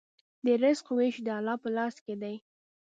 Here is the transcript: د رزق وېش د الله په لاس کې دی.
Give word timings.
د 0.45 0.45
رزق 0.63 0.85
وېش 0.97 1.15
د 1.25 1.27
الله 1.37 1.55
په 1.63 1.69
لاس 1.77 1.95
کې 2.05 2.15
دی. 2.21 2.35